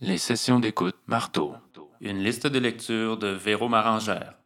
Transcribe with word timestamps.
Les 0.00 0.16
sessions 0.18 0.60
d'écoute 0.60 0.94
marteau. 1.08 1.54
Une 2.00 2.22
liste 2.22 2.46
de 2.46 2.60
lecture 2.60 3.16
de 3.16 3.26
Véro 3.26 3.68
Marangère. 3.68 4.37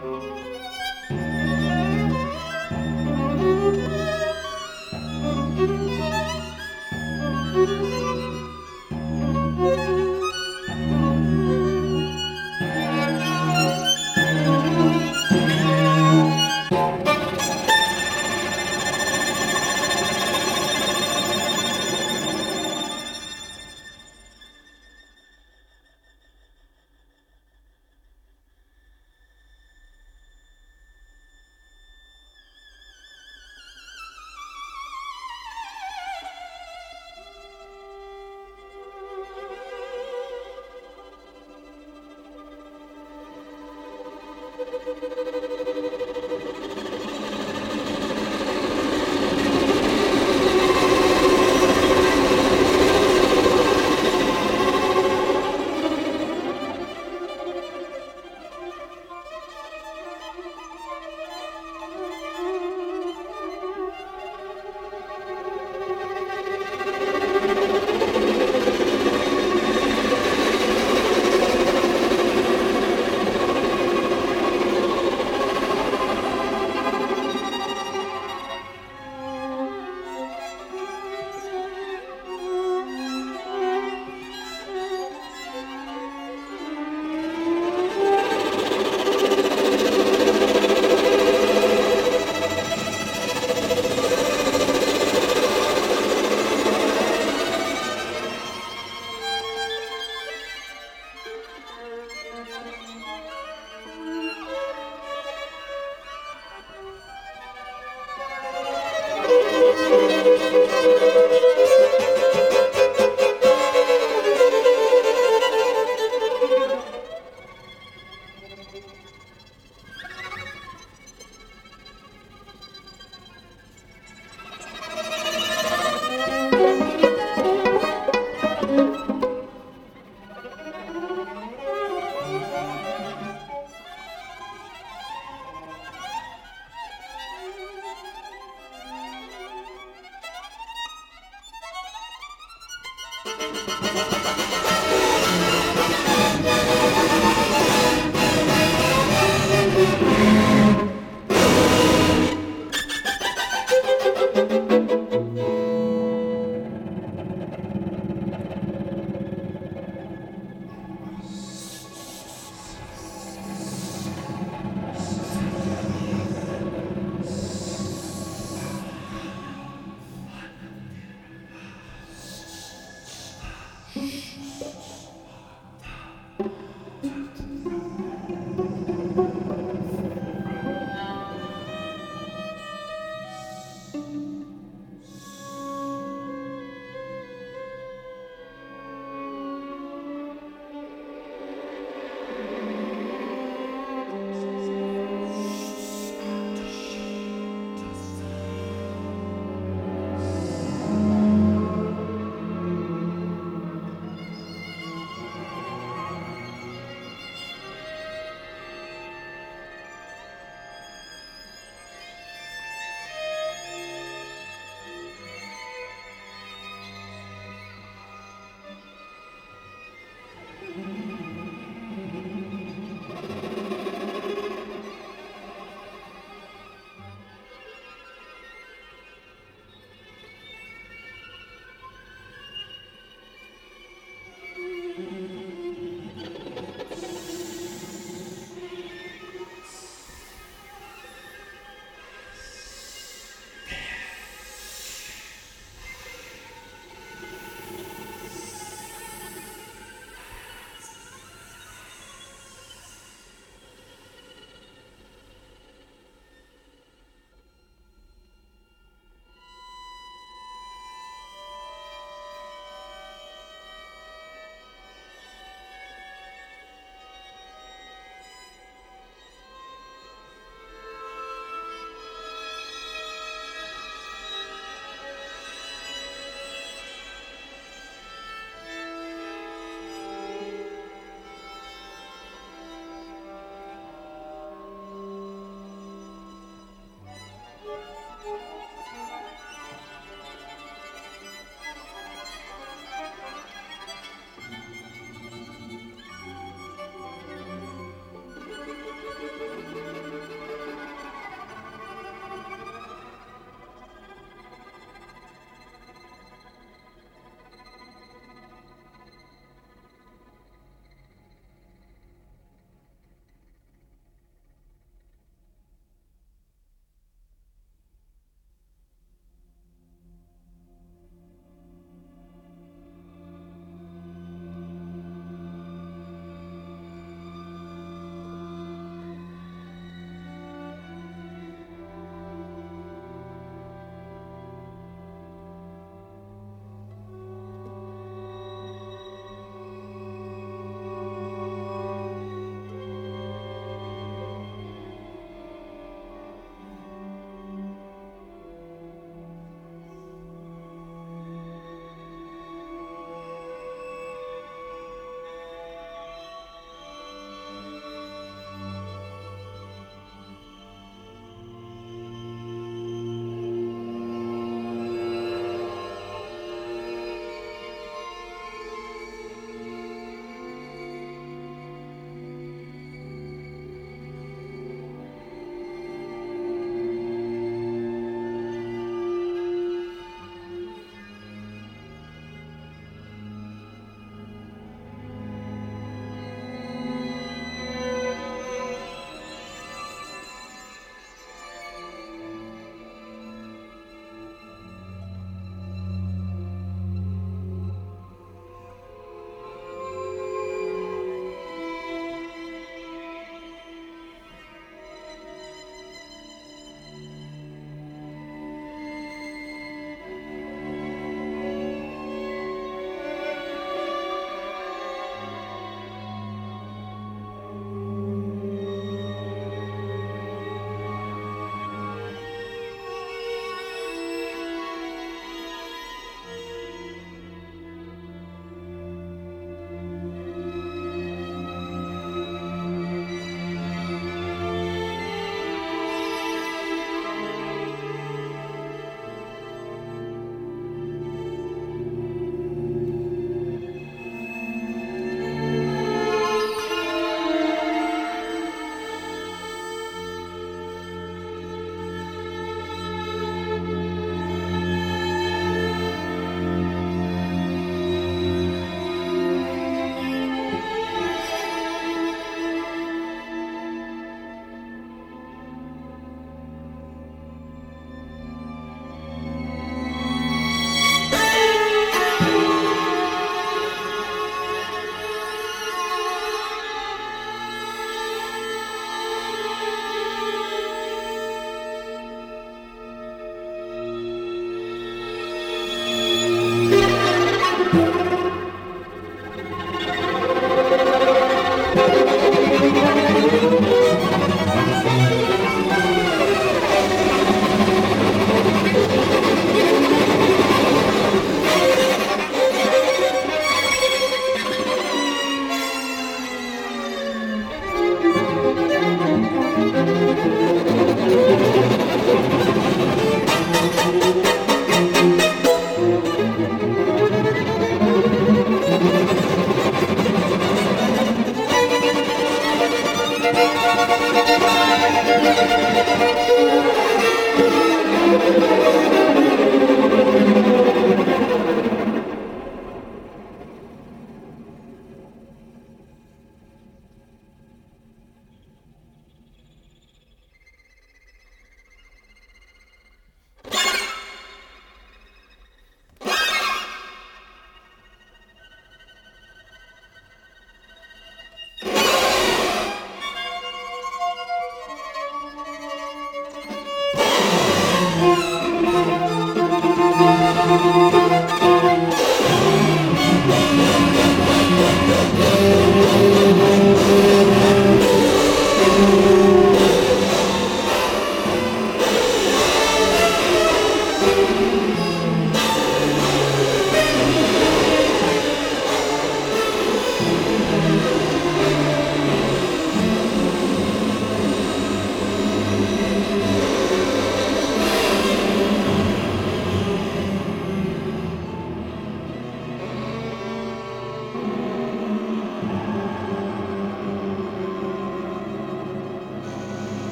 Música 0.00 0.55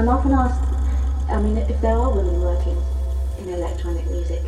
I'm 0.00 0.08
often 0.08 0.32
asked, 0.32 0.64
I 1.28 1.38
mean, 1.42 1.58
if 1.58 1.78
there 1.82 1.94
are 1.94 2.10
women 2.10 2.40
working 2.40 2.82
in 3.38 3.50
electronic 3.50 4.08
music, 4.08 4.40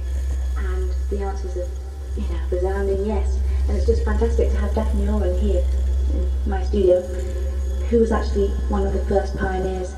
and 0.56 0.90
the 1.10 1.20
answers 1.20 1.58
are, 1.58 1.68
you 2.16 2.26
know, 2.30 2.40
resounding 2.50 3.04
yes. 3.04 3.38
And 3.68 3.76
it's 3.76 3.84
just 3.84 4.02
fantastic 4.02 4.48
to 4.48 4.56
have 4.56 4.74
Daphne 4.74 5.06
Oram 5.10 5.36
here 5.36 5.62
in 6.14 6.26
my 6.46 6.62
studio, 6.62 7.02
who 7.02 7.98
was 7.98 8.10
actually 8.10 8.48
one 8.70 8.86
of 8.86 8.94
the 8.94 9.00
first 9.00 9.36
pioneers 9.36 9.92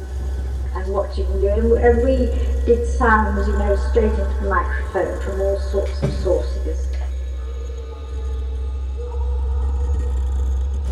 and 0.75 0.93
watching 0.93 1.29
you. 1.41 1.77
And 1.77 2.03
we- 2.03 2.33
did 2.67 2.85
sounds, 2.89 3.47
you 3.47 3.57
know, 3.57 3.77
straight 3.77 4.11
into 4.11 4.35
the 4.43 4.49
microphone 4.49 5.21
from 5.21 5.41
all 5.41 5.61
sorts 5.61 6.03
of 6.03 6.13
sources. 6.15 6.89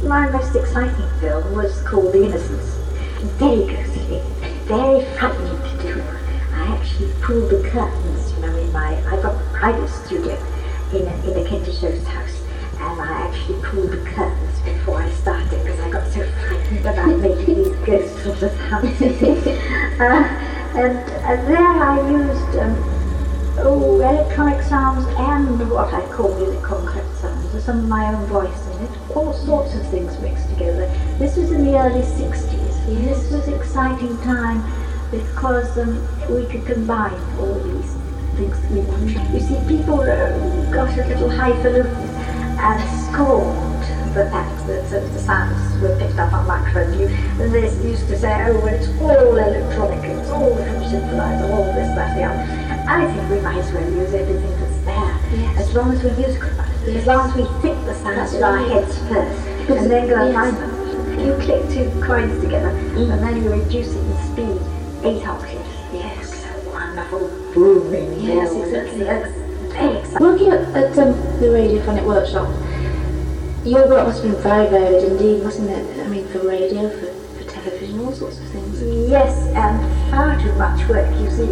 My 0.05 0.31
most 0.31 0.55
exciting 0.55 1.09
film 1.19 1.53
was 1.53 1.83
called 1.83 2.13
The 2.13 2.27
Innocents. 2.27 2.77
Very 3.39 3.67
very 4.65 5.05
frightening 5.17 5.59
to 5.59 5.83
do. 5.83 6.03
I 6.55 6.77
actually 6.77 7.13
pulled 7.21 7.51
the 7.51 7.69
curtains, 7.69 8.33
you 8.33 8.41
know, 8.41 8.57
in 8.57 8.73
my, 8.73 8.97
I've 9.11 9.23
got 9.23 9.35
a 9.35 9.45
private 9.53 9.89
studio 9.89 10.35
in 10.93 11.03
a, 11.03 11.31
in 11.31 11.45
a 11.45 11.49
Kentish 11.49 11.81
house, 11.81 12.43
and 12.79 13.01
I 13.01 13.27
actually 13.27 13.61
pulled 13.63 13.91
the 13.91 14.05
curtains 14.11 14.61
before 14.61 15.03
I 15.03 15.11
started 15.11 15.65
because 15.65 15.81
I 15.81 15.91
got 15.91 16.07
so 16.13 16.25
frightened 16.47 16.87
about 16.87 17.19
making 17.19 17.57
these 17.57 17.77
ghost 17.85 18.23
sort 18.23 18.43
of 18.43 18.53
sounds. 18.53 19.03
uh, 20.01 20.53
and, 20.75 20.99
and 20.99 21.49
there 21.49 21.59
I 21.59 22.11
used 22.11 22.57
um, 22.59 23.03
oh, 23.59 24.01
electronic 24.01 24.63
sounds 24.63 25.07
and 25.19 25.71
what 25.71 25.93
I 25.93 26.07
call 26.13 26.35
music 26.39 26.63
concrete 26.63 27.13
sounds, 27.17 27.53
with 27.53 27.65
some 27.65 27.81
of 27.81 27.89
my 27.89 28.15
own 28.15 28.27
voice 28.27 28.67
in 28.69 28.85
it, 28.85 29.17
all 29.17 29.33
sorts 29.33 29.75
of 29.75 29.87
things 29.89 30.19
mixed 30.21 30.49
together. 30.51 30.87
This 31.19 31.37
was 31.37 31.51
in 31.51 31.65
the 31.65 31.77
early 31.79 32.03
60s. 32.03 32.62
This 32.87 33.31
was 33.31 33.47
exciting 33.47 34.17
time 34.23 34.61
because 35.11 35.79
um, 35.79 36.03
we 36.29 36.47
could 36.47 36.67
combine 36.67 37.15
all 37.39 37.55
these 37.55 37.95
things 38.35 38.59
we 38.71 38.81
wanted. 38.81 39.23
You 39.33 39.41
see, 39.41 39.59
people 39.69 40.01
uh, 40.01 40.71
got 40.73 40.91
a 40.99 41.07
little 41.07 41.31
highfalutin 41.31 41.95
and 42.59 42.81
scorned 43.07 43.83
the 44.15 44.29
fact 44.31 44.67
that 44.67 44.87
uh, 44.87 45.01
the 45.13 45.19
sounds 45.19 45.81
were 45.81 45.97
picked 45.99 46.19
up 46.19 46.33
on 46.33 46.47
microphones. 46.47 46.99
You, 46.99 47.09
they 47.51 47.71
used 47.89 48.09
to 48.09 48.19
say, 48.19 48.49
oh, 48.49 48.59
well, 48.61 48.75
it's 48.75 48.89
all 49.01 49.37
electronic, 49.37 50.05
it's 50.05 50.29
all 50.31 50.51
synthesizer, 50.57 51.51
all 51.51 51.73
this, 51.73 51.89
that, 51.95 52.17
the 52.17 52.25
other. 52.25 52.91
I 52.91 53.07
think 53.07 53.31
we 53.31 53.41
might 53.41 53.59
as 53.59 53.73
well 53.73 53.91
use 53.93 54.13
everything 54.13 54.51
that's 54.59 54.85
there, 54.85 55.57
as 55.57 55.75
long 55.75 55.93
as 55.93 56.03
we 56.03 56.11
use 56.11 56.37
it. 56.37 56.97
as 56.97 57.07
long 57.07 57.31
as 57.31 57.37
we 57.37 57.45
think 57.63 57.85
the 57.87 57.95
sounds 57.95 58.35
in 58.35 58.43
our 58.43 58.59
heads 58.59 58.99
first, 59.09 59.71
and 59.71 59.91
then 59.91 60.09
go 60.09 60.17
and 60.17 60.35
find 60.35 60.57
them. 60.57 60.82
You 61.19 61.37
click 61.41 61.69
two 61.71 61.91
coins 62.03 62.41
together, 62.43 62.71
and 62.71 63.23
then 63.23 63.43
you 63.43 63.51
reduce 63.51 63.95
it 63.95 63.99
in 63.99 64.17
speed 64.33 64.61
eight 65.05 65.27
octaves. 65.27 65.69
Yes, 65.93 66.47
wonderful. 66.67 67.31
Yes, 68.19 68.53
exactly. 68.55 69.05
That's 69.05 69.33
very 69.73 69.97
exciting. 69.99 70.27
Working 70.27 70.49
at, 70.49 70.61
at 70.77 70.99
um, 70.99 71.13
the 71.41 71.47
Radiophonic 71.47 72.05
Workshop, 72.07 72.49
your 73.67 73.89
work 73.89 74.07
must 74.07 74.23
have 74.23 74.33
been 74.33 74.43
very 74.43 74.69
varied 74.69 75.05
indeed, 75.05 75.43
wasn't 75.45 75.71
it? 75.71 76.05
I 76.05 76.09
mean, 76.09 76.27
for 76.29 76.41
radio, 76.47 76.89
for, 76.89 77.13
for 77.37 77.51
television, 77.51 78.01
all 78.01 78.13
sorts 78.13 78.39
of 78.41 78.49
things. 78.49 78.83
Yes, 79.09 79.47
and 79.55 80.11
far 80.11 80.39
too 80.41 80.53
much 80.55 80.89
work. 80.89 81.11
You 81.21 81.31
see, 81.31 81.47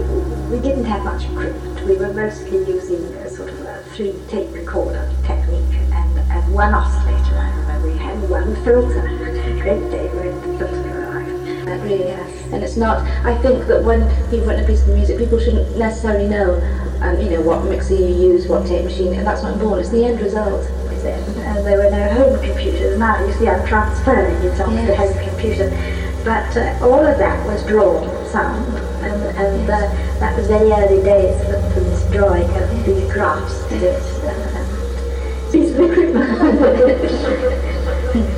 we 0.51 0.59
didn't 0.61 0.85
have 0.87 1.05
much 1.05 1.25
equipment. 1.25 1.85
We 1.87 1.97
were 1.97 2.13
mostly 2.13 2.59
using 2.59 3.05
a 3.15 3.29
sort 3.31 3.51
of 3.51 3.61
a 3.61 3.83
three 3.95 4.15
tape 4.29 4.53
recorder 4.53 5.09
technique 5.25 5.77
and, 5.93 6.19
and 6.19 6.55
one 6.55 6.75
oscillator. 6.75 7.37
I 7.37 7.51
remember 7.61 7.89
we 7.93 7.99
had 7.99 8.29
one 8.29 8.55
filter. 8.65 9.30
Great 9.61 9.91
day 9.91 10.09
when 10.09 10.35
the 10.41 10.59
filter 10.59 11.09
arrived. 11.09 11.67
That 11.67 11.81
really 11.83 12.11
has. 12.11 12.53
And 12.53 12.63
it's 12.63 12.77
not, 12.77 13.07
I 13.25 13.37
think 13.43 13.67
that 13.69 13.83
when 13.85 14.09
people 14.31 14.47
write 14.47 14.59
a 14.59 14.67
piece 14.67 14.83
of 14.83 14.89
music, 14.89 15.19
people 15.19 15.39
shouldn't 15.39 15.79
necessarily 15.79 16.29
know, 16.29 16.55
um, 17.01 17.19
you 17.21 17.31
know, 17.31 17.41
what 17.41 17.65
mixer 17.65 17.95
you 17.95 18.07
use, 18.07 18.47
what 18.49 18.67
tape 18.67 18.85
machine, 18.85 19.15
and 19.15 19.27
that's 19.27 19.43
not 19.43 19.55
important. 19.55 19.83
It's 19.83 19.91
the 19.91 20.05
end 20.05 20.21
result. 20.21 20.67
and 21.05 21.67
there 21.67 21.79
were 21.79 21.91
no 21.91 22.09
home 22.13 22.39
computers. 22.45 22.99
Now 22.99 23.25
you 23.25 23.33
see 23.35 23.49
I'm 23.49 23.67
transferring 23.67 24.37
it 24.45 24.61
onto 24.61 24.87
the 24.87 24.97
home 24.97 25.15
computer. 25.29 25.71
But 26.25 26.55
uh, 26.57 26.79
all 26.83 27.07
of 27.07 27.17
that 27.17 27.47
was 27.47 27.65
drawn 27.67 28.05
sound, 28.27 28.67
and, 29.03 29.23
and 29.39 29.71
uh, 29.71 29.89
that 30.21 30.37
was 30.37 30.49
very 30.49 30.71
early 30.71 31.03
days 31.03 31.41
for, 31.47 31.59
for 31.73 31.81
this 31.81 32.03
drawing 32.13 32.51
of 32.51 32.85
these 32.85 33.11
graphs. 33.11 33.63
And, 33.73 33.85
and 33.85 35.51
piece 35.51 35.71
of 35.71 35.81
equipment. 35.81 38.37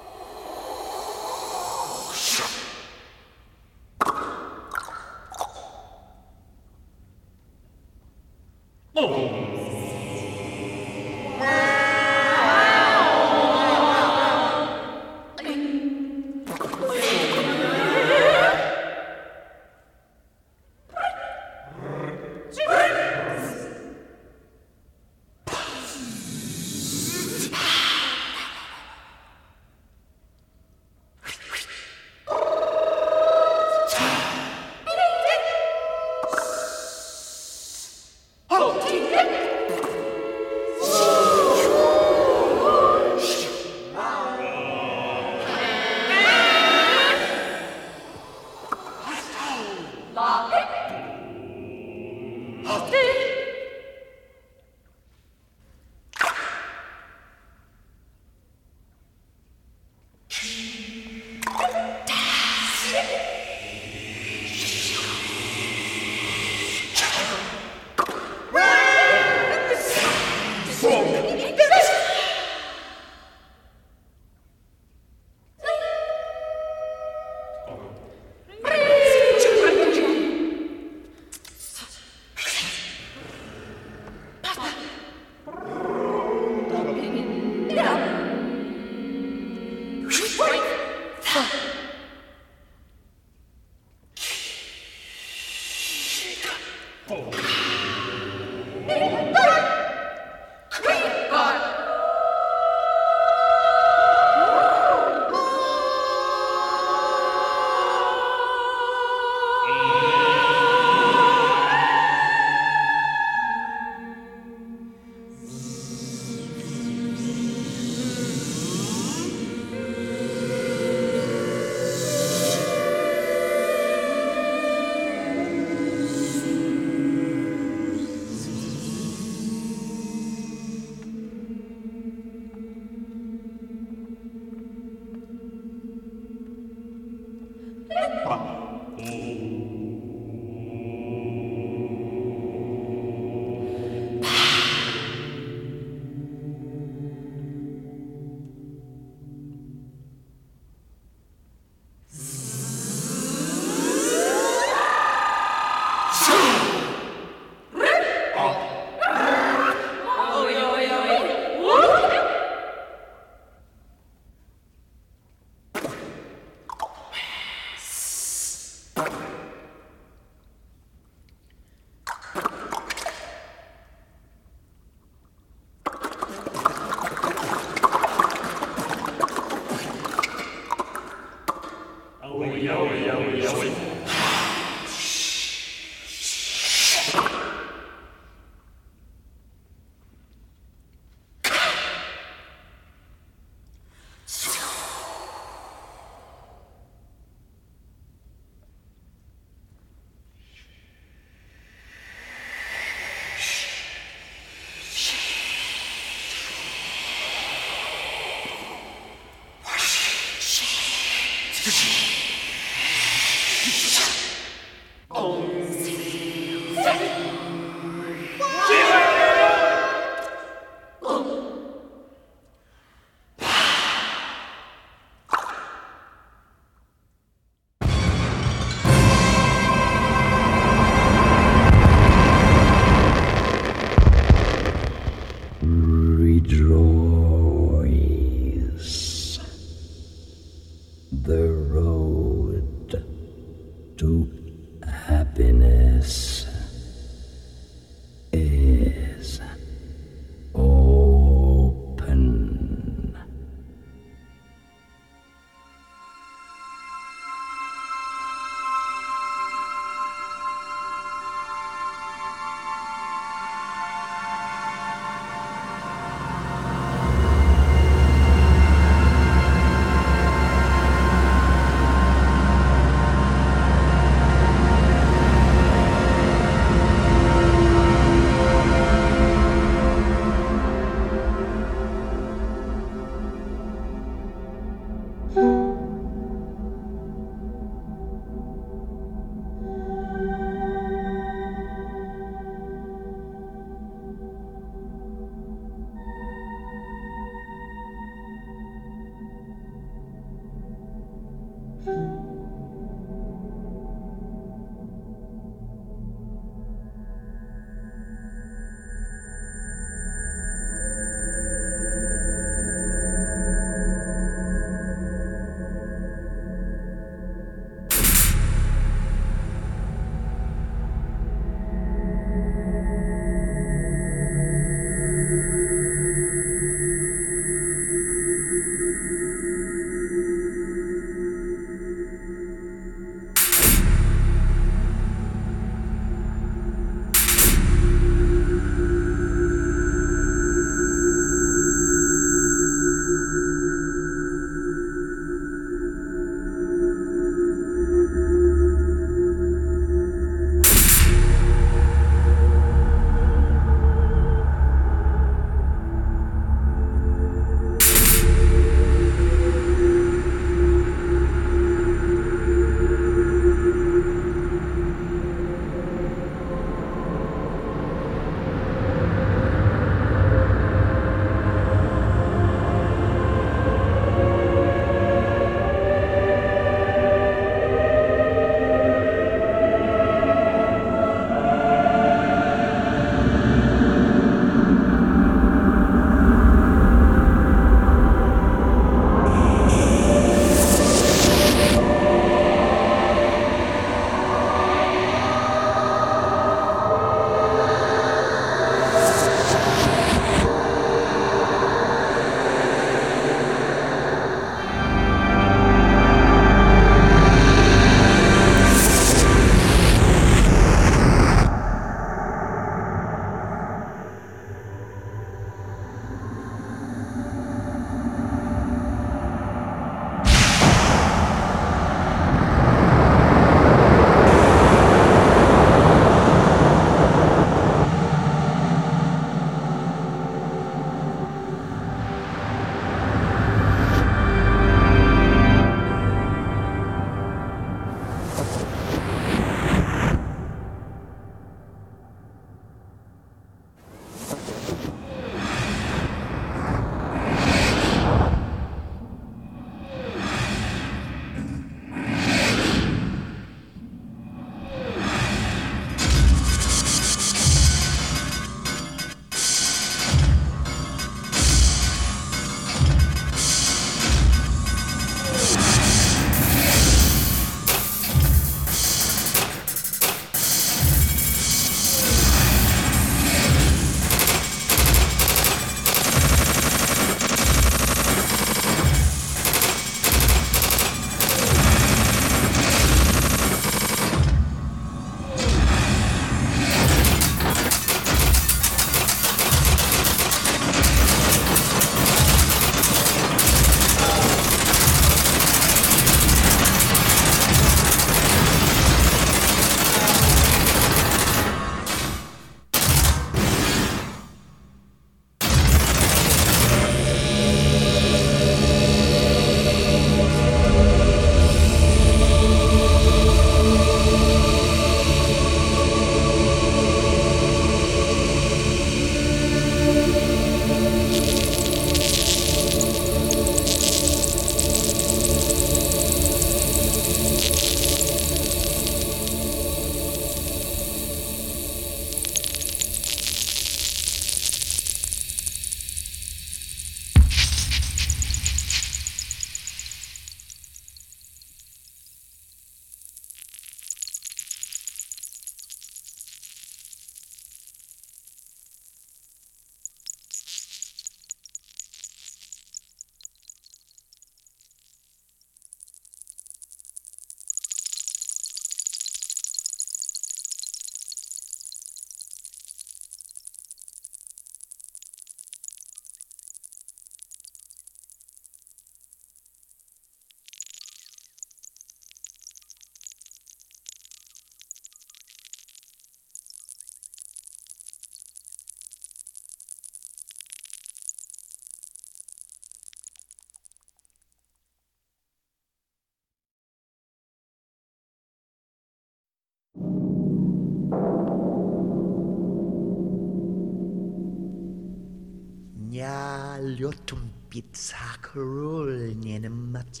Ja 596.76 596.88
ljotum 596.88 597.30
pizza 597.48 597.96
karol 598.20 599.14
much. 599.50 600.00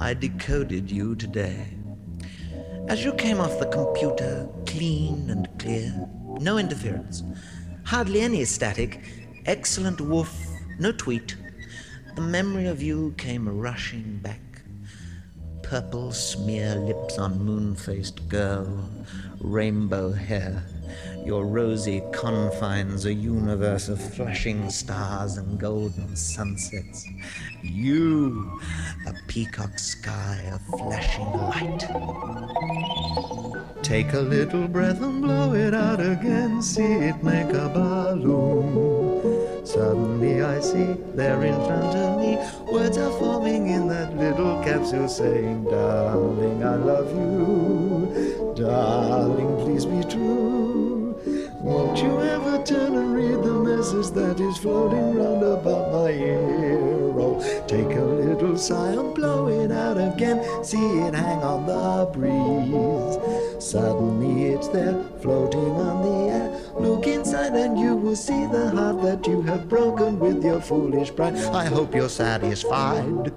I 0.00 0.14
decoded 0.14 0.90
you 0.90 1.16
today. 1.16 1.66
As 2.88 3.04
you 3.04 3.12
came 3.14 3.40
off 3.40 3.58
the 3.58 3.66
computer, 3.66 4.48
clean 4.66 5.30
and 5.30 5.48
clear, 5.58 5.92
no 6.40 6.56
interference, 6.56 7.24
hardly 7.84 8.20
any 8.20 8.44
static, 8.44 9.00
excellent 9.46 10.00
woof, 10.00 10.32
no 10.78 10.92
tweet, 10.92 11.36
the 12.14 12.22
memory 12.22 12.66
of 12.66 12.80
you 12.80 13.12
came 13.18 13.48
rushing 13.48 14.20
back. 14.22 14.62
Purple 15.62 16.12
smear 16.12 16.76
lips 16.76 17.18
on 17.18 17.44
moon 17.44 17.74
faced 17.74 18.28
girl, 18.28 18.88
rainbow 19.40 20.12
hair, 20.12 20.62
your 21.24 21.46
rosy 21.46 22.02
confines 22.12 23.04
a 23.04 23.12
universe 23.12 23.88
of 23.88 24.00
flashing 24.14 24.70
stars 24.70 25.36
and 25.36 25.58
golden 25.58 26.16
sunsets. 26.16 27.06
You, 27.62 28.60
a 29.06 29.14
peacock 29.26 29.78
sky 29.78 30.50
of 30.52 30.60
flashing 30.78 31.30
light. 31.32 31.86
Take 33.82 34.12
a 34.12 34.20
little 34.20 34.68
breath 34.68 35.00
and 35.02 35.22
blow 35.22 35.54
it 35.54 35.74
out 35.74 36.00
again, 36.00 36.62
see 36.62 36.82
it 36.82 37.22
make 37.22 37.52
a 37.54 37.68
balloon. 37.68 39.66
Suddenly 39.66 40.42
I 40.42 40.60
see 40.60 40.96
there 41.14 41.42
in 41.44 41.54
front 41.54 41.94
of 41.94 42.18
me 42.18 42.38
words 42.72 42.96
are 42.96 43.12
forming 43.18 43.68
in 43.68 43.86
that 43.88 44.16
little 44.16 44.62
capsule 44.64 45.08
saying, 45.08 45.64
Darling, 45.64 46.64
I 46.64 46.76
love 46.76 47.10
you. 47.14 48.54
Darling, 48.56 49.56
please 49.64 49.84
be 49.84 50.02
true. 50.04 50.57
Won't 51.68 51.98
you 51.98 52.18
ever 52.22 52.64
turn 52.64 52.94
and 52.96 53.14
read 53.14 53.42
the 53.44 53.52
message 53.52 54.10
that 54.12 54.40
is 54.40 54.56
floating 54.56 55.14
round 55.14 55.42
about 55.44 55.92
my 55.92 56.10
hero? 56.12 57.14
Oh, 57.20 57.64
take 57.66 57.94
a 57.94 58.00
little 58.00 58.56
sigh 58.56 58.92
and 58.92 59.14
blow 59.14 59.48
it 59.48 59.70
out 59.70 59.98
again. 59.98 60.64
See 60.64 60.78
it 60.78 61.12
hang 61.12 61.42
on 61.42 61.66
the 61.66 62.08
breeze. 62.16 63.62
Suddenly 63.62 64.54
it's 64.54 64.68
there, 64.68 65.04
floating 65.20 65.72
on 65.72 65.96
the 66.06 66.32
air. 66.32 66.60
Look 66.80 67.06
inside 67.06 67.52
and 67.52 67.78
you 67.78 67.96
will 67.96 68.16
see 68.16 68.46
the 68.46 68.70
heart 68.70 69.02
that 69.02 69.26
you 69.26 69.42
have 69.42 69.68
broken 69.68 70.18
with 70.18 70.42
your 70.42 70.62
foolish 70.62 71.14
pride. 71.14 71.36
I 71.36 71.66
hope 71.66 71.94
you're 71.94 72.08
satisfied. 72.08 73.30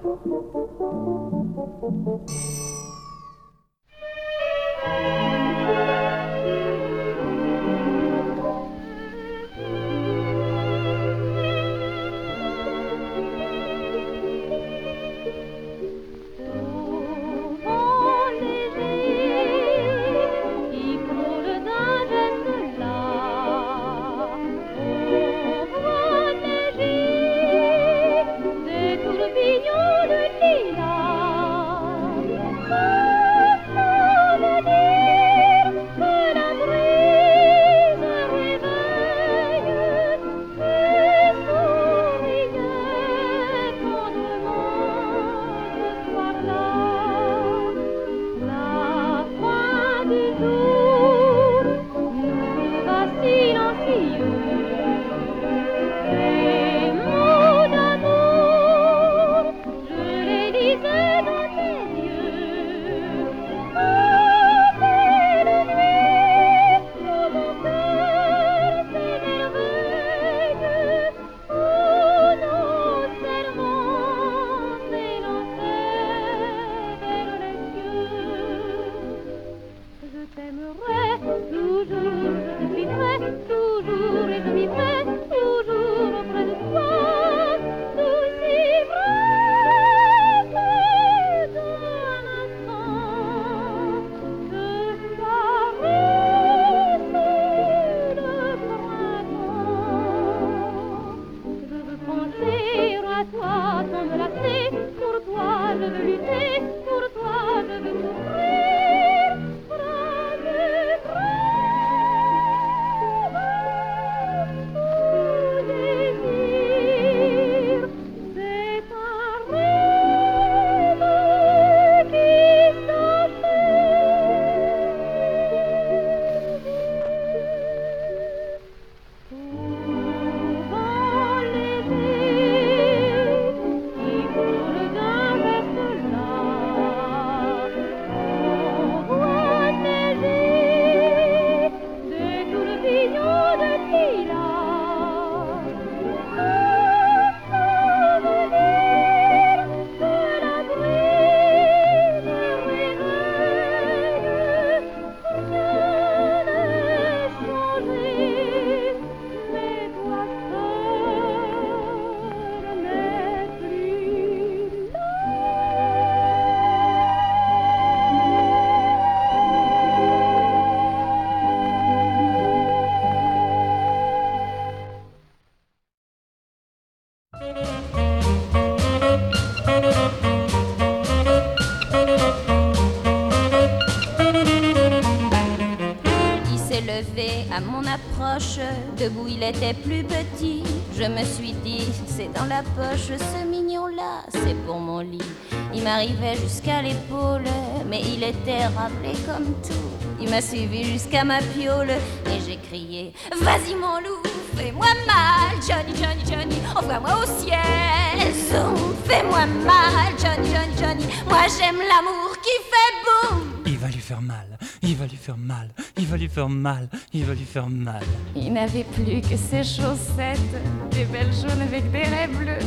Rappelé 198.82 199.12
comme 199.26 199.54
tout. 199.62 199.88
Il 200.20 200.30
m'a 200.30 200.40
suivi 200.40 200.84
jusqu'à 200.84 201.24
ma 201.24 201.38
piole 201.38 201.90
et 201.90 202.40
j'ai 202.46 202.56
crié 202.56 203.12
Vas-y 203.40 203.74
mon 203.74 203.98
loup, 203.98 204.22
fais-moi 204.56 204.86
mal, 205.06 205.54
Johnny, 205.66 205.94
Johnny, 206.00 206.22
Johnny, 206.28 206.60
envoie-moi 206.74 207.10
au 207.22 207.26
ciel. 207.40 208.32
Zoom, 208.48 208.94
fais-moi 209.04 209.46
mal, 209.64 210.12
Johnny, 210.18 210.48
Johnny, 210.50 210.74
Johnny. 210.80 211.04
Moi 211.28 211.42
j'aime 211.58 211.78
l'amour 211.78 212.36
qui 212.42 212.56
fait 212.70 212.92
boum. 213.04 213.40
Il 213.66 213.78
va 213.78 213.88
lui 213.88 214.00
faire 214.00 214.22
mal, 214.22 214.58
il 214.82 214.96
va 214.96 215.06
lui 215.06 215.16
faire 215.16 215.36
mal, 215.36 215.68
il 215.96 216.06
va 216.06 216.16
lui 216.16 216.28
faire 216.28 216.48
mal, 216.48 216.88
il 217.12 217.24
va 217.24 217.34
lui 217.34 217.44
faire 217.44 217.68
mal. 217.68 218.02
Il 218.36 218.52
n'avait 218.52 218.84
plus 218.84 219.20
que 219.20 219.36
ses 219.36 219.64
chaussettes, 219.64 220.54
des 220.90 221.04
belles 221.04 221.32
jaunes 221.32 221.62
avec 221.62 221.90
des 221.90 222.02
raies 222.02 222.28
bleues. 222.28 222.66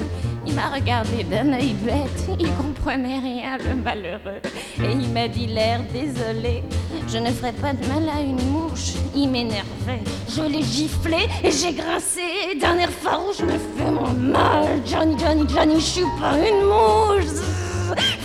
Il 0.56 0.62
m'a 0.62 0.70
regardé 0.70 1.26
d'un 1.26 1.52
œil 1.52 1.74
bête, 1.74 2.38
il 2.40 2.50
comprenait 2.54 3.20
rien, 3.20 3.58
le 3.58 3.76
malheureux. 3.76 4.40
Et 4.82 4.90
il 4.90 5.10
m'a 5.10 5.28
dit 5.28 5.48
l'air 5.48 5.82
désolé, 5.92 6.64
je 7.10 7.18
ne 7.18 7.30
ferai 7.30 7.52
pas 7.52 7.74
de 7.74 7.86
mal 7.88 8.08
à 8.08 8.22
une 8.22 8.42
mouche. 8.52 8.94
Il 9.14 9.32
m'énervait, 9.32 10.00
je 10.30 10.44
l'ai 10.44 10.64
giflé 10.64 11.28
et 11.44 11.52
j'ai 11.52 11.74
grincé 11.74 12.22
d'un 12.62 12.78
air 12.78 12.90
farouche, 12.90 13.40
je 13.40 13.44
me 13.44 13.52
fais 13.52 13.92
mon 13.92 14.14
mal. 14.14 14.80
Johnny, 14.86 15.18
Johnny, 15.20 15.46
Johnny, 15.50 15.76
je 15.76 15.86
suis 15.86 16.06
pas 16.22 16.38
une 16.38 16.64
mouche. 16.64 17.65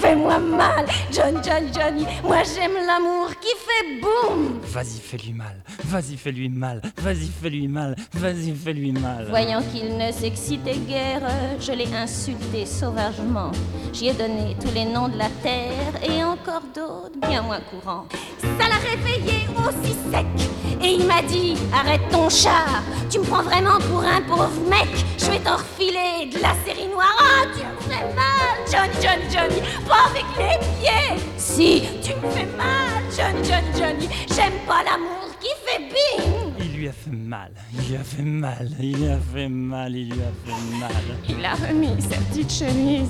Fais-moi 0.00 0.38
mal, 0.38 0.86
Johnny, 1.12 1.38
Johnny, 1.44 1.70
Johnny. 1.72 2.06
Moi 2.24 2.38
j'aime 2.54 2.74
l'amour 2.86 3.30
qui 3.40 3.48
fait 3.48 4.00
boum. 4.00 4.60
Vas-y, 4.62 4.98
fais-lui 4.98 5.32
mal, 5.32 5.62
vas-y, 5.84 6.16
fais-lui 6.16 6.48
mal, 6.48 6.80
vas-y, 6.96 7.28
fais-lui 7.42 7.68
mal, 7.68 7.96
vas-y, 8.14 8.54
fais-lui 8.54 8.92
mal. 8.92 9.26
Voyant 9.28 9.62
qu'il 9.62 9.96
ne 9.98 10.10
s'excitait 10.10 10.78
guère, 10.88 11.22
je 11.60 11.72
l'ai 11.72 11.92
insulté 11.94 12.64
sauvagement. 12.64 13.52
J'y 13.92 14.08
ai 14.08 14.14
donné 14.14 14.56
tous 14.60 14.72
les 14.72 14.86
noms 14.86 15.08
de 15.08 15.18
la 15.18 15.28
terre 15.42 15.92
et 16.02 16.24
encore 16.24 16.62
d'autres 16.74 17.18
bien 17.28 17.42
moins 17.42 17.60
courants. 17.60 18.06
Ça 18.40 18.68
l'a 18.68 18.76
réveillé 18.76 19.46
aussi 19.58 19.94
sec 20.10 20.26
et 20.82 20.94
il 20.94 21.06
m'a 21.06 21.22
dit 21.22 21.54
Arrête 21.72 22.00
ton 22.10 22.28
char, 22.28 22.82
tu 23.10 23.18
me 23.18 23.24
prends 23.24 23.42
vraiment 23.42 23.78
pour 23.90 24.02
un 24.02 24.22
pauvre 24.22 24.50
mec. 24.68 24.88
Je 25.18 25.26
vais 25.26 25.38
t'en 25.38 25.56
refiler 25.56 26.30
de 26.32 26.40
la 26.40 26.54
série 26.64 26.88
noire. 26.88 27.16
Ah, 27.18 27.46
tu 27.54 27.60
me 27.60 27.92
fais 27.92 28.04
mal, 28.14 28.56
Johnny, 28.66 28.94
Johnny, 29.02 29.24
Johnny, 29.30 29.60
pas 29.86 30.08
avec 30.10 30.24
les 30.38 30.58
pieds. 30.80 31.24
Si, 31.36 31.82
tu 32.02 32.14
me 32.14 32.30
fais 32.30 32.48
mal, 32.56 33.02
Johnny, 33.16 33.46
Johnny, 33.48 33.78
Johnny. 33.78 34.08
J'aime 34.34 34.58
pas 34.66 34.82
l'amour 34.84 35.28
qui 35.40 35.48
fait 35.66 35.80
bing. 35.80 36.52
Il 36.58 36.76
lui 36.76 36.88
a 36.88 36.92
fait 36.92 37.10
mal, 37.10 37.52
il 37.74 37.88
lui 37.90 37.96
a 37.96 38.04
fait 38.04 38.22
mal, 38.22 38.70
il 38.80 38.96
lui 38.96 39.08
a 39.08 39.18
fait 39.18 39.48
mal, 39.48 39.94
il 39.94 40.08
lui 40.10 40.20
a 40.20 40.32
fait 40.44 40.78
mal. 40.78 40.90
Il 41.28 41.44
a 41.44 41.54
remis 41.54 42.00
sa 42.00 42.16
petite 42.16 42.52
chemise, 42.52 43.08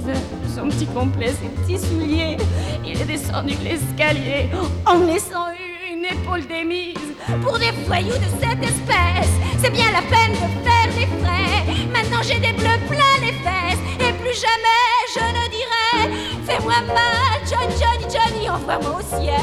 son 0.54 0.68
petit 0.68 0.86
complet, 0.86 1.28
ses 1.28 1.48
petits 1.48 1.78
souliers. 1.86 2.36
Il 2.84 3.00
est 3.00 3.04
descendu 3.04 3.54
l'escalier 3.62 4.48
en 4.86 4.98
me 4.98 5.06
laissant 5.06 5.48
une 5.52 5.70
épaule 6.04 6.46
démise. 6.46 6.94
Pour 7.42 7.58
des 7.58 7.70
voyous 7.86 8.16
de 8.18 8.30
cette 8.40 8.62
espèce, 8.62 9.32
c'est 9.60 9.70
bien 9.70 9.90
la 9.92 10.02
peine 10.02 10.32
de 10.32 10.48
faire 10.64 10.88
des 10.94 11.06
frais. 11.22 11.86
Maintenant 11.92 12.22
j'ai 12.22 12.38
des 12.40 12.52
bleus 12.52 12.80
plein 12.88 13.14
les 13.20 13.32
fesses 13.32 13.80
et 14.00 14.12
plus 14.14 14.34
jamais 14.34 14.90
je 15.14 15.20
ne 15.20 15.48
dirai 15.50 16.14
Fais-moi 16.46 16.80
mal, 16.86 17.40
Johnny, 17.48 17.74
Johnny, 17.80 18.14
Johnny, 18.14 18.50
envoie-moi 18.50 18.98
au 18.98 19.02
ciel. 19.02 19.40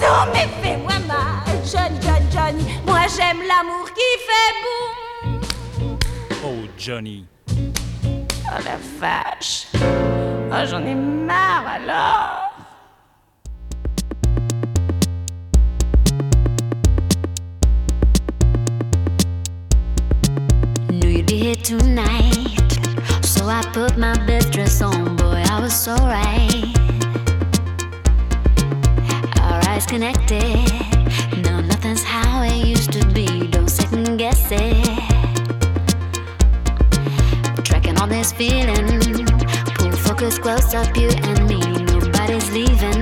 Non 0.00 0.32
mais 0.32 0.48
fais-moi 0.62 0.98
mal, 1.06 1.44
Johnny, 1.64 1.98
Johnny, 2.02 2.26
Johnny. 2.32 2.64
Moi 2.86 3.00
j'aime 3.16 3.40
l'amour 3.46 3.88
qui 3.92 4.10
fait 4.26 4.54
boum. 4.62 5.98
Oh, 6.44 6.68
Johnny. 6.78 7.26
Oh 7.48 8.60
la 8.64 8.76
vache 9.00 9.66
Oh 9.74 10.66
j'en 10.70 10.84
ai 10.84 10.94
marre 10.94 11.64
alors 11.76 12.43
here 21.34 21.54
tonight. 21.54 22.60
So 23.22 23.46
I 23.46 23.62
put 23.72 23.96
my 23.96 24.14
best 24.26 24.52
dress 24.52 24.80
on, 24.80 25.16
boy, 25.16 25.42
I 25.50 25.60
was 25.60 25.74
so 25.74 25.94
right. 25.96 26.64
Our 29.40 29.60
eyes 29.68 29.86
connected. 29.86 30.70
No, 31.42 31.60
nothing's 31.60 32.04
how 32.04 32.42
it 32.42 32.66
used 32.66 32.92
to 32.92 33.06
be. 33.08 33.48
Don't 33.48 33.68
second 33.68 34.16
guess 34.16 34.46
it. 34.50 34.84
Tracking 37.64 37.98
on 37.98 38.08
this 38.08 38.32
feeling. 38.32 39.00
Pull 39.76 39.92
focus 39.92 40.38
close 40.38 40.74
up, 40.74 40.96
you 40.96 41.08
and 41.08 41.48
me. 41.48 41.60
Nobody's 41.84 42.50
leaving. 42.52 42.93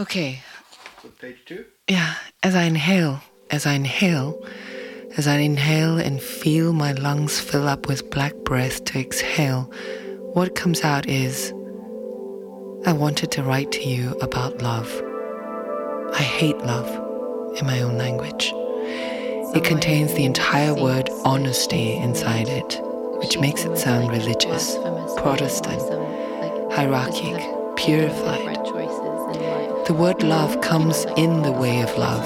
Okay. 0.00 0.42
So 1.02 1.08
Page 1.20 1.36
two. 1.46 1.64
Yeah, 1.88 2.14
as 2.42 2.56
I 2.56 2.64
inhale, 2.64 3.20
as 3.50 3.64
I 3.64 3.74
inhale, 3.74 4.44
as 5.16 5.28
I 5.28 5.36
inhale 5.36 5.98
and 5.98 6.20
feel 6.20 6.72
my 6.72 6.92
lungs 6.92 7.38
fill 7.38 7.68
up 7.68 7.86
with 7.86 8.10
black 8.10 8.34
breath 8.38 8.84
to 8.86 8.98
exhale, 8.98 9.70
what 10.32 10.56
comes 10.56 10.82
out 10.82 11.08
is 11.08 11.52
I 12.86 12.92
wanted 12.92 13.30
to 13.32 13.44
write 13.44 13.70
to 13.72 13.84
you 13.84 14.18
about 14.20 14.62
love. 14.62 14.90
I 16.12 16.22
hate 16.22 16.58
love 16.58 16.88
in 17.58 17.66
my 17.66 17.80
own 17.80 17.96
language. 17.96 18.52
It 19.54 19.62
contains 19.62 20.14
the 20.14 20.24
entire 20.24 20.74
word 20.74 21.08
honesty 21.24 21.94
inside 21.94 22.48
it, 22.48 22.80
which 23.20 23.38
makes 23.38 23.64
it 23.64 23.78
sound 23.78 24.10
religious, 24.10 24.74
Protestant, 25.18 25.82
hierarchic, 26.72 27.40
purified. 27.76 28.63
The 29.86 29.92
word 29.92 30.22
love 30.22 30.62
comes 30.62 31.04
in 31.18 31.42
the 31.42 31.52
way 31.52 31.82
of 31.82 31.98
love. 31.98 32.24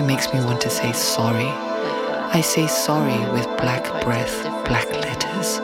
It 0.00 0.04
makes 0.04 0.32
me 0.32 0.42
want 0.42 0.62
to 0.62 0.70
say 0.70 0.90
sorry. 0.92 1.48
I 2.32 2.40
say 2.40 2.66
sorry 2.66 3.18
with 3.30 3.44
black 3.58 3.84
breath, 4.02 4.42
black 4.64 4.90
letters, 4.90 5.60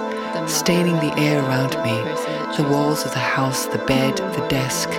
staining 0.52 0.96
the 0.96 1.14
air 1.16 1.38
around 1.38 1.72
me, 1.82 1.96
the 2.58 2.68
walls 2.70 3.06
of 3.06 3.12
the 3.12 3.26
house, 3.36 3.64
the 3.64 3.78
bed, 3.78 4.18
the 4.18 4.46
desk. 4.48 4.90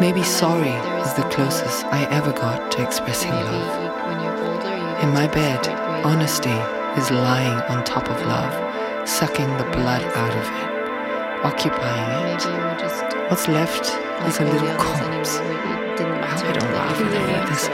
Maybe 0.00 0.24
sorry 0.24 0.74
is 1.06 1.14
the 1.14 1.28
closest 1.30 1.84
I 1.86 2.10
ever 2.10 2.32
got 2.32 2.72
to 2.72 2.82
expressing 2.82 3.30
love. 3.30 5.04
In 5.04 5.14
my 5.14 5.28
bed, 5.28 5.68
honesty 6.04 6.58
is 7.00 7.08
lying 7.12 7.60
on 7.70 7.84
top 7.84 8.10
of 8.10 8.20
love, 8.26 9.08
sucking 9.08 9.56
the 9.58 9.70
blood 9.70 10.02
out 10.02 10.34
of 10.34 10.46
it, 10.60 11.44
occupying 11.44 12.34
it. 12.34 13.30
What's 13.30 13.46
left 13.46 14.11
is 14.26 14.38
a 14.40 14.44
little 14.44 14.74
corpse. 14.76 15.38
How 15.38 16.48
I 16.48 16.52
don't 16.52 16.72
laugh 16.72 16.98
when 17.00 17.12
I 17.12 17.14
read 17.26 17.46
this. 17.48 17.68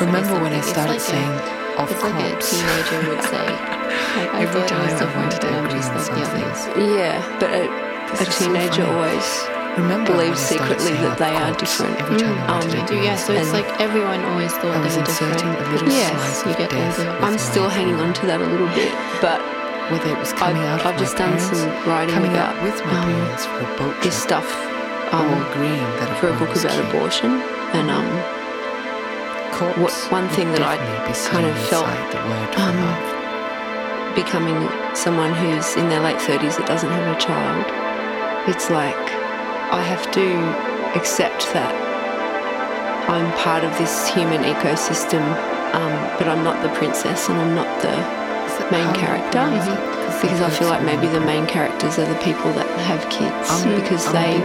Remember 0.00 0.34
when 0.40 0.52
I 0.52 0.60
started 0.60 1.00
saying, 1.00 1.32
of 1.78 1.88
corpse? 1.98 2.52
Every 2.60 3.16
time 4.66 4.90
I 4.90 4.92
wanted 5.16 5.40
to 5.40 5.48
agree 5.64 5.80
on 5.80 6.00
something. 6.04 6.98
Yeah, 6.98 7.16
but 7.40 7.50
a, 7.50 7.52
a 8.20 8.22
teenager 8.26 8.84
always 8.86 9.46
Remember 9.78 10.12
believes 10.12 10.40
when 10.50 10.60
I 10.60 10.62
started 10.66 10.80
secretly 10.82 10.94
that 11.06 11.16
they 11.18 11.32
are 11.34 11.52
different. 11.54 11.94
every 12.00 12.18
time 12.18 12.36
I 12.50 12.52
wanted 12.58 12.70
to 12.70 12.76
Um, 12.78 12.84
agree 12.84 13.04
Yeah, 13.06 13.16
so 13.16 13.32
it's 13.32 13.52
like 13.52 13.68
everyone 13.80 14.24
always 14.24 14.52
thought 14.52 14.74
I 14.74 14.78
they 14.78 14.84
was 14.84 14.96
were 14.98 15.04
different. 15.04 15.32
inserting 15.38 15.54
a 15.54 15.56
little 15.72 15.88
Yes, 15.88 16.10
slice 16.10 16.42
you 16.44 16.50
of 16.50 16.56
get 16.58 16.70
death 16.70 16.98
into. 16.98 17.10
with 17.10 17.22
I'm 17.22 17.38
still 17.38 17.68
hanging 17.68 17.94
on 18.02 18.12
to 18.14 18.26
that 18.26 18.40
a 18.42 18.46
little 18.46 18.66
bit, 18.74 18.92
but 19.22 19.40
whether 19.94 20.10
it 20.10 20.18
was 20.18 20.32
coming 20.34 20.60
I've, 20.62 20.68
out 20.74 20.80
of 20.80 20.86
I've 20.86 20.94
my 20.94 21.00
just 21.00 21.16
done 21.16 21.32
parents, 21.38 21.58
some 21.58 21.70
writing 21.88 22.14
coming 22.14 22.32
about 22.34 22.56
out 22.58 22.62
with 22.66 22.76
my 22.84 22.98
um, 22.98 23.04
parents 23.14 23.44
for 23.46 23.60
a 23.62 23.64
boat 23.78 23.94
this 24.02 24.16
stuff 24.20 24.46
um, 25.12 25.26
agreeing 25.50 25.90
that 26.00 26.10
for 26.18 26.28
a 26.28 26.36
book 26.38 26.54
about 26.56 26.78
abortion, 26.88 27.30
and 27.76 27.90
um, 27.90 28.06
what, 29.82 29.92
one 30.10 30.28
thing 30.30 30.50
that 30.52 30.62
I 30.62 30.76
kind 31.28 31.46
of 31.46 31.56
felt 31.68 31.86
inside 31.88 32.12
the 32.12 32.20
word 32.30 32.50
um, 32.56 32.78
becoming 34.14 34.58
someone 34.94 35.32
who's 35.34 35.76
in 35.76 35.88
their 35.88 36.00
late 36.00 36.16
30s 36.18 36.56
that 36.58 36.66
doesn't 36.66 36.90
have 36.90 37.16
a 37.16 37.18
child, 37.20 37.64
it's 38.48 38.70
like 38.70 38.96
I 39.72 39.82
have 39.82 40.10
to 40.12 40.26
accept 40.98 41.52
that 41.52 41.74
I'm 43.08 43.30
part 43.38 43.64
of 43.64 43.76
this 43.78 44.08
human 44.08 44.42
ecosystem, 44.42 45.22
um, 45.74 45.92
but 46.18 46.26
I'm 46.28 46.42
not 46.44 46.62
the 46.62 46.70
princess 46.78 47.28
and 47.28 47.38
I'm 47.38 47.54
not 47.54 47.68
the 47.82 47.94
main 48.70 48.92
character. 48.94 49.42
'Cause 49.42 50.22
Because 50.22 50.40
I 50.42 50.50
feel 50.50 50.68
like 50.68 50.82
maybe 50.82 51.06
the 51.06 51.20
main 51.20 51.46
characters 51.46 51.98
are 51.98 52.04
the 52.06 52.18
people 52.20 52.52
that 52.52 52.66
have 52.90 53.02
kids 53.10 53.50
Um, 53.50 53.74
because 53.80 54.04
they? 54.12 54.42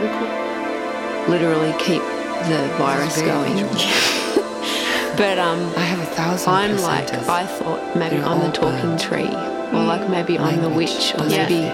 Literally 1.27 1.73
keep 1.79 2.01
the 2.49 2.73
virus 2.77 3.21
going. 3.21 3.55
but 5.17 5.39
um, 5.39 5.59
I 5.75 5.81
have 5.81 5.99
a 5.99 6.05
thousand 6.05 6.53
I'm 6.53 6.77
like. 6.81 7.13
I 7.13 7.45
thought 7.45 7.95
maybe 7.95 8.17
I'm 8.17 8.39
the 8.39 8.51
talking 8.51 8.97
tree, 8.97 9.33
or 9.73 9.83
like 9.83 10.09
maybe 10.09 10.37
I'm 10.37 10.61
the 10.61 10.69
witch, 10.69 11.13
or 11.17 11.25
maybe 11.25 11.69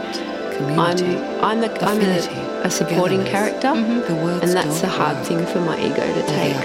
I'm 0.62 0.98
I'm 1.44 1.62
the 1.62 1.86
I'm 1.86 2.02
a, 2.02 2.62
a 2.66 2.72
supporting 2.72 3.24
character, 3.26 3.74
The 3.74 4.16
words 4.16 4.44
and 4.44 4.54
that's 4.54 4.84
a 4.84 4.88
hard 4.88 5.18
work, 5.18 5.26
thing 5.26 5.46
for 5.46 5.60
my 5.60 5.78
ego 5.80 5.96
to 5.96 6.28
take. 6.28 6.56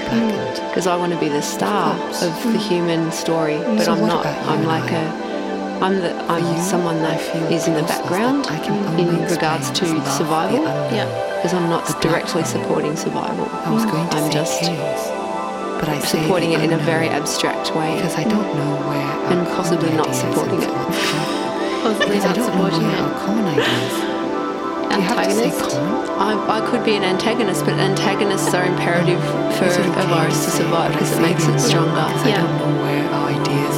because 0.69 0.87
mm. 0.87 0.93
I 0.93 0.97
want 0.97 1.13
to 1.13 1.19
be 1.19 1.29
the 1.29 1.43
star 1.43 1.95
of 1.95 2.53
the 2.53 2.59
human 2.59 3.11
story, 3.11 3.59
but 3.59 3.85
So 3.85 3.93
I'm 3.93 4.07
not. 4.07 4.27
I'm 4.27 4.65
like 4.65 4.93
a 4.93 5.26
I'm 5.83 5.97
the 6.01 6.11
I'm 6.33 6.43
you, 6.57 6.63
someone 6.63 6.97
that 7.03 7.13
I 7.13 7.19
feel 7.19 7.45
is 7.53 7.67
in 7.69 7.75
the 7.75 7.83
background 7.83 8.47
I 8.49 8.59
can 8.65 8.75
in 8.99 9.23
regards 9.29 9.71
to 9.71 9.85
explain 9.85 10.01
as 10.01 10.07
love 10.09 10.17
survival. 10.19 10.65
Yeah. 10.95 11.07
because 11.37 11.53
I'm 11.55 11.69
not 11.69 11.87
The 11.87 11.93
directly 12.01 12.43
platform. 12.43 12.63
supporting 12.65 12.97
survival. 12.97 13.47
I 13.51 13.71
was 13.73 13.85
going 13.85 14.09
to 14.09 14.17
I'm 14.17 14.27
say 14.31 14.33
just 14.33 14.61
chaos, 14.61 15.03
but 15.81 15.89
I 15.89 15.99
supporting 16.01 16.53
it 16.53 16.61
in 16.63 16.73
a 16.73 16.79
very 16.79 17.09
abstract 17.09 17.75
way. 17.77 17.97
because 17.97 18.17
I 18.17 18.25
don't 18.25 18.49
know 18.57 18.73
where 18.89 19.05
our 19.05 19.33
And 19.33 19.47
possibly 19.49 19.93
not 19.93 20.15
supporting 20.15 20.63
it. 20.63 20.71
thoughts 20.71 21.11
come 21.11 21.23
from. 21.23 21.37
Possibly 21.87 22.17
I 22.19 22.25
not 22.25 22.35
don't 22.35 22.47
know 22.47 22.65
supporting 22.67 22.89
it. 22.91 22.99
our 23.01 23.13
common 23.27 23.45
ideas. 23.47 23.95
Do 24.91 24.97
you 24.97 25.03
have 25.03 25.23
to 25.23 25.31
say 25.31 25.45
Antagonist? 25.53 25.77
common? 25.77 26.07
I, 26.17 26.33
I 26.59 26.71
could 26.71 26.83
be 26.85 26.97
an 26.97 27.05
antagonist, 27.05 27.65
but 27.67 27.75
antagonists 27.79 28.55
are 28.55 28.65
imperative 28.65 29.21
for 29.59 29.67
Is 29.67 29.77
a 29.77 29.83
virus 30.09 30.45
to 30.47 30.51
survive 30.51 30.93
because 30.93 31.13
it 31.13 31.21
makes 31.21 31.45
it 31.47 31.61
stronger. 31.61 31.93
Because 32.09 32.23
I 32.25 32.29
Yeah. 32.31 32.41
don't 32.43 32.57
know 32.59 32.83
where 32.83 33.05
our 33.13 33.29
ideas 33.29 33.75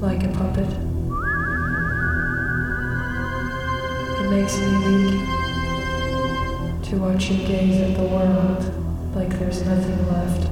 like 0.00 0.22
a 0.22 0.28
puppet. 0.28 0.68
It 4.20 4.30
makes 4.30 4.56
me 4.58 4.68
weak 4.86 5.20
to 6.84 6.96
watch 6.96 7.30
you 7.30 7.38
gaze 7.46 7.80
at 7.80 7.96
the 7.96 8.04
world 8.04 9.14
like 9.14 9.30
there's 9.38 9.62
nothing 9.66 10.06
left. 10.08 10.47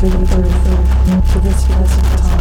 To 0.00 0.06
the 0.08 0.16
birth 0.16 1.12
of, 1.12 1.32
to 1.32 1.40
this 1.40 1.66
pleasant 1.66 2.18
time, 2.20 2.39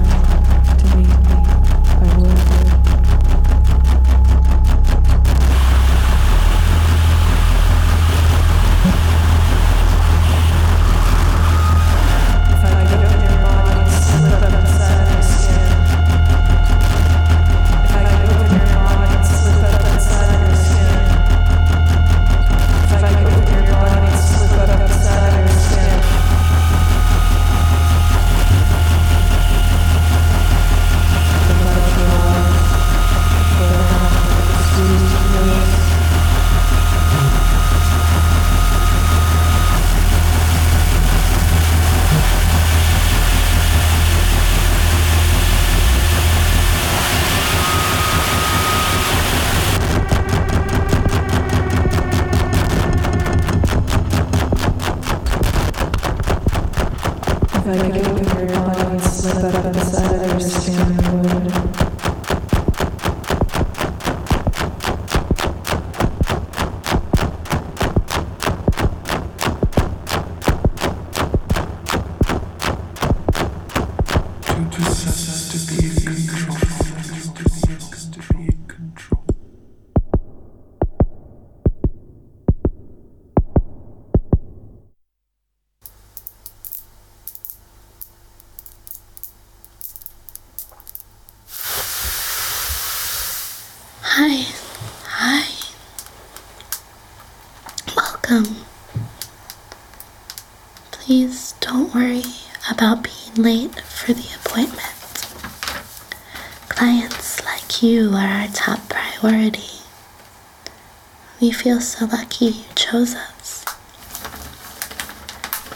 feel 111.60 111.82
so 111.82 112.06
lucky 112.06 112.46
you 112.46 112.64
chose 112.74 113.16
us. 113.16 113.66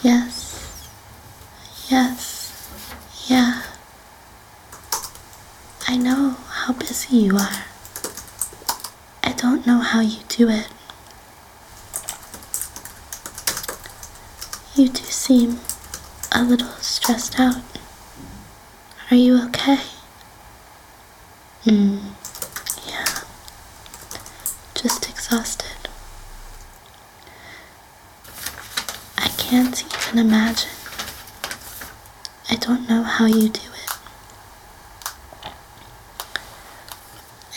Yes. 0.02 0.88
Yes. 1.90 3.26
Yeah. 3.28 3.64
I 5.88 5.98
know 5.98 6.32
how 6.50 6.74
busy 6.74 7.18
you 7.18 7.36
are. 7.36 7.66
I 9.24 9.34
don't 9.34 9.68
know 9.68 9.80
how 9.80 10.00
you 10.00 10.20
do 10.30 10.48
it. 10.50 10.68
You 14.76 14.88
do 14.90 15.04
seem 15.04 15.60
a 16.32 16.44
little 16.44 16.72
stressed 16.80 17.40
out. 17.40 17.62
Are 19.12 19.16
you 19.18 19.38
okay? 19.48 19.80
Hmm. 21.64 21.98
Yeah. 22.88 23.06
Just 24.76 25.10
exhausted. 25.10 25.68
I 29.18 29.28
can't 29.38 29.84
even 29.86 30.20
imagine. 30.20 30.70
I 32.54 32.56
don't 32.58 32.88
know 32.88 33.02
how 33.02 33.26
you 33.26 33.50
do 33.50 33.62
it. 33.62 33.98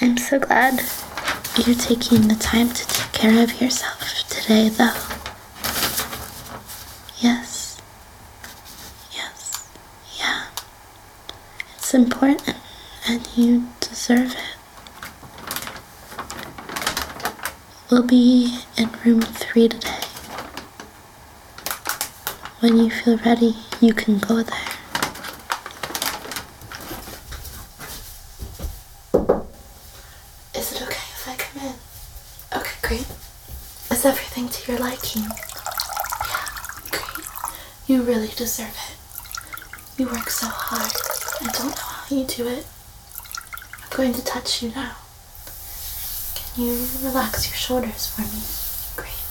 I'm 0.01 0.17
so 0.17 0.39
glad 0.39 0.81
you're 1.59 1.77
taking 1.77 2.29
the 2.29 2.35
time 2.35 2.71
to 2.71 2.87
take 2.89 3.13
care 3.13 3.43
of 3.45 3.61
yourself 3.61 4.01
today, 4.31 4.71
though. 4.71 4.97
Yes. 7.19 7.79
Yes. 9.13 9.69
Yeah. 10.19 10.47
It's 11.77 11.93
important, 11.93 12.55
and 13.07 13.29
you 13.37 13.67
deserve 13.81 14.35
it. 14.35 14.57
We'll 17.91 18.03
be 18.03 18.61
in 18.79 18.89
room 19.05 19.21
three 19.21 19.69
today. 19.69 19.91
When 22.61 22.79
you 22.79 22.89
feel 22.89 23.19
ready, 23.19 23.57
you 23.83 23.93
can 23.93 24.21
go 24.21 24.43
there. 24.43 24.57
Is 30.55 30.73
it 30.73 30.81
okay 30.83 30.95
if 30.95 31.29
I 31.29 31.37
come 31.37 31.63
in? 31.67 31.75
Okay, 32.59 32.77
great. 32.83 33.07
Is 33.91 34.05
to 34.49 34.73
your 34.73 34.81
liking? 34.81 35.23
Yeah, 35.23 36.47
great. 36.91 37.27
You 37.87 38.03
really 38.03 38.29
deserve 38.29 38.77
it. 38.91 40.01
You 40.01 40.07
work 40.07 40.31
so 40.31 40.47
hard. 40.49 40.93
I 41.41 41.53
don't 41.53 41.71
know 41.71 41.83
how 41.83 42.17
you 42.17 42.25
do 42.25 42.47
it. 42.47 42.67
I'm 43.83 43.97
going 43.97 44.13
to 44.13 44.25
touch 44.25 44.63
you 44.63 44.71
now. 44.71 44.97
Can 46.35 46.65
you 46.65 46.87
relax 47.03 47.49
your 47.49 47.57
shoulders 47.57 48.07
for 48.07 48.23
me? 48.23 48.43
Great. 48.97 49.25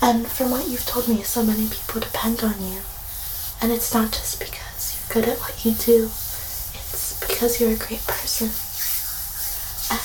And 0.00 0.26
from 0.26 0.50
what 0.50 0.68
you've 0.68 0.86
told 0.86 1.08
me, 1.08 1.22
so 1.22 1.42
many 1.42 1.68
people 1.68 2.00
depend 2.00 2.42
on 2.42 2.60
you. 2.60 2.80
And 3.60 3.70
it's 3.72 3.94
not 3.94 4.12
just 4.12 4.40
because 4.40 4.96
you're 4.96 5.22
good 5.22 5.30
at 5.30 5.38
what 5.38 5.64
you 5.64 5.72
do, 5.72 6.04
it's 6.04 7.20
because 7.20 7.60
you're 7.60 7.72
a 7.72 7.76
great 7.76 8.04
person. 8.06 8.48
And 9.90 10.00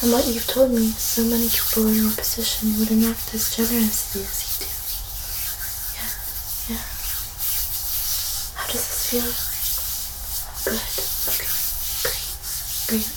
from 0.00 0.12
what 0.12 0.26
you've 0.26 0.46
told 0.46 0.70
me, 0.72 0.88
so 0.96 1.20
many 1.28 1.46
people 1.46 1.86
in 1.86 1.94
your 1.96 2.10
position 2.16 2.72
wouldn't 2.80 3.04
act 3.04 3.34
as 3.34 3.54
generously 3.54 4.24
as 4.24 4.40
you 4.48 4.64
do. 4.64 4.72
Yeah, 5.92 6.08
yeah. 6.72 6.84
How 8.56 8.64
does 8.64 8.80
this 8.80 9.12
feel? 9.12 9.28
Good. 10.64 10.80
Okay. 11.36 11.52
Great. 12.00 12.32
Great. 12.88 13.12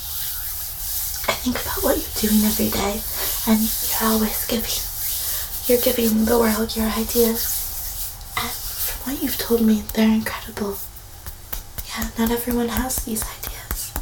I 1.24 1.40
think 1.40 1.56
about 1.56 1.80
what 1.88 1.96
you're 1.96 2.20
doing 2.20 2.44
every 2.44 2.68
day, 2.68 3.00
and 3.48 3.64
you're 3.64 4.04
always 4.04 4.44
giving. 4.44 4.76
You're 5.72 5.80
giving 5.80 6.26
the 6.26 6.38
world 6.38 6.76
your 6.76 6.92
ideas. 6.92 7.48
And 8.36 8.52
from 8.52 9.14
what 9.14 9.24
you've 9.24 9.38
told 9.38 9.62
me, 9.62 9.84
they're 9.94 10.12
incredible. 10.12 10.76
Yeah, 11.96 12.12
not 12.20 12.30
everyone 12.30 12.68
has 12.68 13.06
these 13.06 13.24
ideas, 13.24 13.94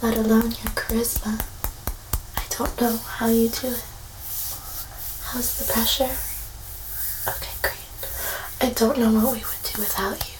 let 0.00 0.16
alone 0.16 0.56
your 0.64 0.72
charisma. 0.72 1.44
Don't 2.62 2.80
know 2.80 2.96
how 2.96 3.26
you 3.26 3.48
do 3.48 3.66
it. 3.66 3.84
How's 5.24 5.58
the 5.58 5.72
pressure? 5.72 6.14
Okay, 7.26 7.50
great. 7.60 7.90
I 8.60 8.72
don't 8.72 8.98
know 8.98 9.10
what 9.12 9.32
we 9.32 9.40
would 9.40 9.62
do 9.64 9.80
without 9.80 10.28
you. 10.28 10.38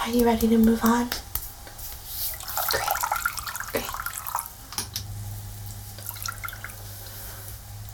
Are 0.00 0.10
you 0.10 0.26
ready 0.26 0.48
to 0.48 0.58
move 0.58 0.84
on? 0.84 1.08
Great. 2.70 2.84
Great. 3.72 3.90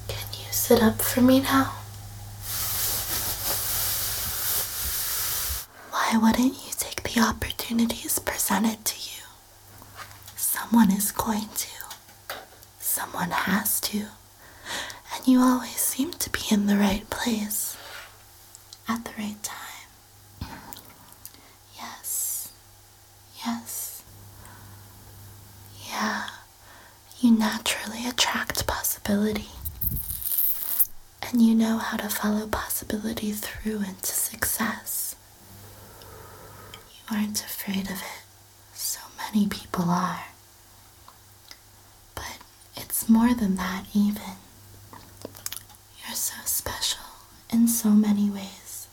Can 0.09 0.27
you 0.33 0.51
sit 0.51 0.83
up 0.83 1.01
for 1.01 1.21
me 1.21 1.39
now? 1.39 1.75
Why 5.93 6.19
wouldn't 6.21 6.55
you 6.55 6.73
take 6.77 7.05
the 7.05 7.21
opportunities 7.21 8.19
presented 8.19 8.85
to 8.85 8.97
you? 8.97 9.23
Someone 10.35 10.91
is 10.91 11.13
going 11.13 11.49
to. 11.57 11.68
Someone 12.99 13.31
has 13.31 13.81
to. 13.83 14.07
And 15.15 15.25
you 15.25 15.41
always 15.41 15.77
seem 15.77 16.11
to 16.15 16.31
be 16.31 16.41
in 16.51 16.67
the 16.67 16.77
right 16.77 17.09
place. 17.11 17.77
At 18.89 19.05
the 19.05 19.13
right 19.17 19.41
time. 19.41 20.49
Yes. 21.77 22.51
Yes. 23.47 24.03
Yeah. 25.89 26.27
You 27.21 27.31
naturally 27.39 28.05
attract 28.05 28.67
possibility. 28.67 29.51
And 31.23 31.41
you 31.41 31.55
know 31.55 31.79
how 31.79 31.99
to 31.99 32.09
follow 32.09 32.49
possibility 32.49 33.31
through 33.31 33.77
into 33.77 34.07
success. 34.13 35.15
You 36.73 37.17
aren't 37.17 37.43
afraid 37.45 37.87
of 37.87 37.99
it. 38.03 38.23
So 38.73 38.99
many 39.19 39.47
people 39.47 39.85
are. 39.89 40.28
It's 43.01 43.09
more 43.09 43.33
than 43.33 43.55
that, 43.55 43.85
even. 43.95 44.35
You're 46.05 46.17
so 46.17 46.35
special 46.47 47.05
in 47.49 47.69
so 47.69 47.91
many 47.91 48.29
ways. 48.29 48.89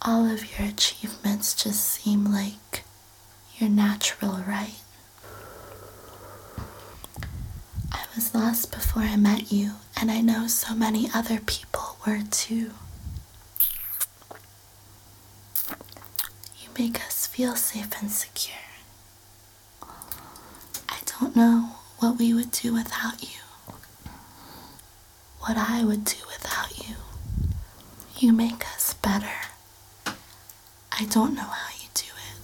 All 0.00 0.24
of 0.24 0.58
your 0.58 0.66
achievements 0.66 1.52
just 1.52 1.84
seem 1.84 2.24
like 2.32 2.82
your 3.58 3.68
natural 3.68 4.42
right. 4.48 4.80
I 7.92 8.04
was 8.16 8.34
lost 8.34 8.72
before 8.72 9.02
I 9.02 9.16
met 9.16 9.52
you, 9.52 9.72
and 10.00 10.10
I 10.10 10.22
know 10.22 10.46
so 10.46 10.74
many 10.74 11.10
other 11.14 11.40
people 11.40 11.98
were 12.06 12.22
too. 12.30 12.70
You 16.58 16.70
make 16.78 17.04
us 17.04 17.26
feel 17.26 17.54
safe 17.54 17.90
and 18.00 18.10
secure. 18.10 18.56
I 20.88 20.96
don't 21.20 21.36
know 21.36 21.74
what 22.04 22.18
we 22.18 22.34
would 22.34 22.50
do 22.50 22.74
without 22.74 23.22
you. 23.22 23.40
What 25.40 25.56
I 25.56 25.84
would 25.84 26.04
do 26.04 26.16
without 26.28 26.70
you. 26.86 26.96
You 28.18 28.32
make 28.34 28.62
us 28.74 28.92
better. 28.94 29.38
I 30.92 31.04
don't 31.06 31.34
know 31.34 31.48
how 31.58 31.70
you 31.80 31.88
do 31.94 32.10
it. 32.28 32.38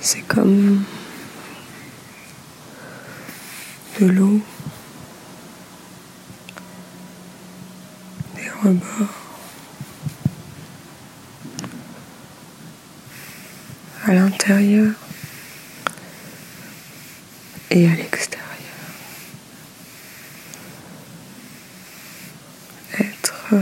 C'est 0.00 0.22
comme 0.22 0.84
de 4.00 4.06
l'eau, 4.06 4.40
à 14.04 14.12
l'intérieur 14.12 14.92
et 17.70 17.86
à 17.88 17.94
l'extérieur. 17.94 18.42
Être 22.98 23.54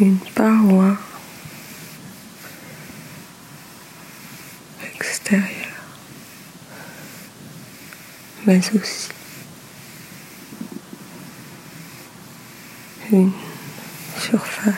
une 0.00 0.18
paroi 0.34 0.96
extérieure, 4.96 5.44
mais 8.46 8.60
aussi 8.74 9.19
une 13.12 13.32
surface 14.18 14.74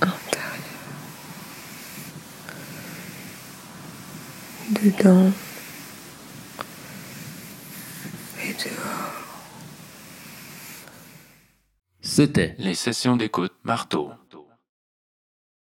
intérieure. 0.00 0.52
Dedans 4.70 5.32
et 8.42 8.52
dehors. 8.52 9.12
C'était 12.00 12.54
Les 12.58 12.74
sessions 12.74 13.16
d'écoute 13.16 13.52
marteau. 13.64 14.10